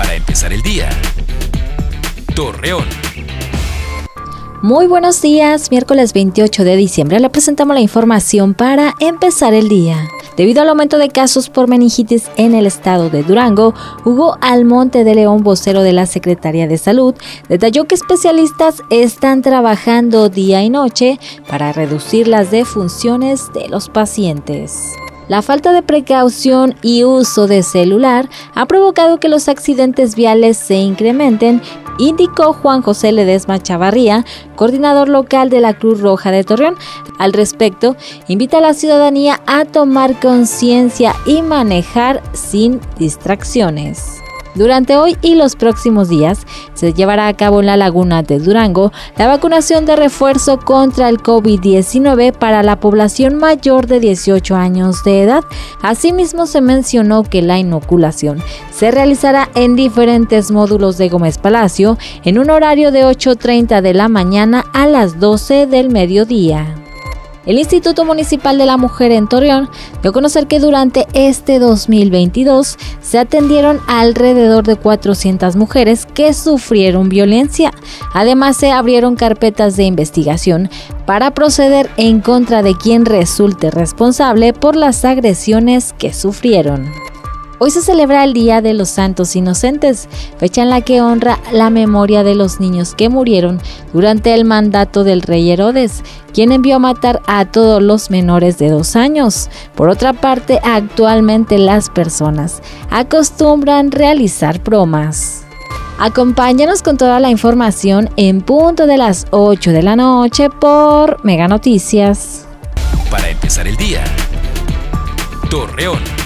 Para 0.00 0.14
empezar 0.14 0.50
el 0.50 0.62
día. 0.62 0.88
Torreón. 2.34 2.86
Muy 4.62 4.86
buenos 4.86 5.20
días, 5.20 5.70
miércoles 5.70 6.14
28 6.14 6.64
de 6.64 6.76
diciembre 6.76 7.20
le 7.20 7.28
presentamos 7.28 7.74
la 7.74 7.82
información 7.82 8.54
para 8.54 8.94
empezar 8.98 9.52
el 9.52 9.68
día. 9.68 10.08
Debido 10.38 10.62
al 10.62 10.70
aumento 10.70 10.96
de 10.96 11.10
casos 11.10 11.50
por 11.50 11.68
meningitis 11.68 12.30
en 12.38 12.54
el 12.54 12.64
estado 12.64 13.10
de 13.10 13.22
Durango, 13.22 13.74
Hugo 14.06 14.38
Almonte 14.40 15.04
de 15.04 15.14
León, 15.14 15.42
vocero 15.42 15.82
de 15.82 15.92
la 15.92 16.06
Secretaría 16.06 16.66
de 16.66 16.78
Salud, 16.78 17.14
detalló 17.50 17.84
que 17.84 17.94
especialistas 17.94 18.82
están 18.88 19.42
trabajando 19.42 20.30
día 20.30 20.62
y 20.62 20.70
noche 20.70 21.20
para 21.46 21.74
reducir 21.74 22.26
las 22.26 22.50
defunciones 22.50 23.52
de 23.52 23.68
los 23.68 23.90
pacientes. 23.90 24.94
La 25.30 25.42
falta 25.42 25.72
de 25.72 25.82
precaución 25.82 26.74
y 26.82 27.04
uso 27.04 27.46
de 27.46 27.62
celular 27.62 28.28
ha 28.56 28.66
provocado 28.66 29.20
que 29.20 29.28
los 29.28 29.48
accidentes 29.48 30.16
viales 30.16 30.56
se 30.56 30.74
incrementen, 30.74 31.62
indicó 32.00 32.52
Juan 32.52 32.82
José 32.82 33.12
Ledesma 33.12 33.62
Chavarría, 33.62 34.24
coordinador 34.56 35.08
local 35.08 35.48
de 35.48 35.60
la 35.60 35.74
Cruz 35.74 36.00
Roja 36.00 36.32
de 36.32 36.42
Torreón. 36.42 36.74
Al 37.20 37.32
respecto, 37.32 37.94
invita 38.26 38.58
a 38.58 38.60
la 38.60 38.74
ciudadanía 38.74 39.40
a 39.46 39.66
tomar 39.66 40.18
conciencia 40.18 41.14
y 41.24 41.42
manejar 41.42 42.24
sin 42.32 42.80
distracciones. 42.98 44.20
Durante 44.54 44.96
hoy 44.96 45.16
y 45.22 45.34
los 45.34 45.56
próximos 45.56 46.08
días 46.08 46.46
se 46.74 46.92
llevará 46.92 47.28
a 47.28 47.36
cabo 47.36 47.60
en 47.60 47.66
la 47.66 47.76
laguna 47.76 48.22
de 48.22 48.38
Durango 48.38 48.92
la 49.16 49.26
vacunación 49.26 49.86
de 49.86 49.96
refuerzo 49.96 50.58
contra 50.58 51.08
el 51.08 51.18
COVID-19 51.18 52.32
para 52.32 52.62
la 52.62 52.80
población 52.80 53.36
mayor 53.36 53.86
de 53.86 54.00
18 54.00 54.56
años 54.56 55.04
de 55.04 55.22
edad. 55.22 55.44
Asimismo 55.82 56.46
se 56.46 56.60
mencionó 56.60 57.22
que 57.22 57.42
la 57.42 57.58
inoculación 57.58 58.42
se 58.72 58.90
realizará 58.90 59.48
en 59.54 59.76
diferentes 59.76 60.50
módulos 60.50 60.98
de 60.98 61.08
Gómez 61.08 61.38
Palacio 61.38 61.98
en 62.24 62.38
un 62.38 62.50
horario 62.50 62.90
de 62.90 63.04
8.30 63.04 63.80
de 63.82 63.94
la 63.94 64.08
mañana 64.08 64.64
a 64.72 64.86
las 64.86 65.20
12 65.20 65.66
del 65.66 65.90
mediodía. 65.90 66.89
El 67.46 67.58
Instituto 67.58 68.04
Municipal 68.04 68.58
de 68.58 68.66
la 68.66 68.76
Mujer 68.76 69.12
en 69.12 69.26
Torreón 69.26 69.70
dio 70.02 70.10
a 70.10 70.14
conocer 70.14 70.46
que 70.46 70.60
durante 70.60 71.06
este 71.14 71.58
2022 71.58 72.76
se 73.00 73.18
atendieron 73.18 73.80
alrededor 73.88 74.64
de 74.66 74.76
400 74.76 75.56
mujeres 75.56 76.06
que 76.06 76.34
sufrieron 76.34 77.08
violencia. 77.08 77.72
Además, 78.12 78.58
se 78.58 78.70
abrieron 78.70 79.16
carpetas 79.16 79.76
de 79.76 79.84
investigación 79.84 80.68
para 81.06 81.32
proceder 81.32 81.90
en 81.96 82.20
contra 82.20 82.62
de 82.62 82.76
quien 82.76 83.06
resulte 83.06 83.70
responsable 83.70 84.52
por 84.52 84.76
las 84.76 85.04
agresiones 85.04 85.94
que 85.98 86.12
sufrieron. 86.12 86.90
Hoy 87.62 87.70
se 87.70 87.82
celebra 87.82 88.24
el 88.24 88.32
Día 88.32 88.62
de 88.62 88.72
los 88.72 88.88
Santos 88.88 89.36
Inocentes, 89.36 90.08
fecha 90.38 90.62
en 90.62 90.70
la 90.70 90.80
que 90.80 91.02
honra 91.02 91.38
la 91.52 91.68
memoria 91.68 92.24
de 92.24 92.34
los 92.34 92.58
niños 92.58 92.94
que 92.94 93.10
murieron 93.10 93.60
durante 93.92 94.32
el 94.32 94.46
mandato 94.46 95.04
del 95.04 95.20
rey 95.20 95.50
Herodes, 95.50 96.02
quien 96.32 96.52
envió 96.52 96.76
a 96.76 96.78
matar 96.78 97.20
a 97.26 97.44
todos 97.44 97.82
los 97.82 98.10
menores 98.10 98.56
de 98.56 98.70
dos 98.70 98.96
años. 98.96 99.50
Por 99.74 99.90
otra 99.90 100.14
parte, 100.14 100.58
actualmente 100.64 101.58
las 101.58 101.90
personas 101.90 102.62
acostumbran 102.88 103.90
realizar 103.90 104.58
bromas. 104.60 105.42
Acompáñanos 105.98 106.82
con 106.82 106.96
toda 106.96 107.20
la 107.20 107.28
información 107.28 108.08
en 108.16 108.40
punto 108.40 108.86
de 108.86 108.96
las 108.96 109.26
8 109.32 109.72
de 109.72 109.82
la 109.82 109.96
noche 109.96 110.48
por 110.48 111.22
Mega 111.26 111.46
Noticias. 111.46 112.46
Para 113.10 113.28
empezar 113.28 113.68
el 113.68 113.76
día. 113.76 114.02
Torreón. 115.50 116.19